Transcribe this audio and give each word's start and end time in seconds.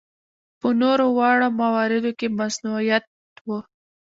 په 0.59 0.67
نورو 0.81 1.05
واړه 1.17 1.47
مواردو 1.59 2.11
کې 2.19 2.27
مصنوعیت 2.39 3.05
و. 3.45 3.49